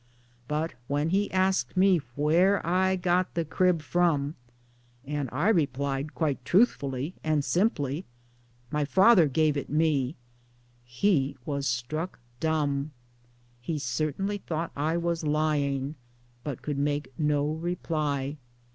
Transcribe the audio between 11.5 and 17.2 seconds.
struck dumb! He certainly thought I was lying, but could make